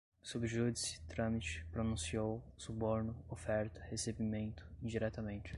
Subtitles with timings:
[0.23, 5.49] sub judice, trâmite, pronunciou, suborno, oferta, recebimento, indiretamente